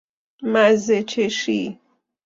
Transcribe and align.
مزه 0.43 1.03
چشی 1.03 1.79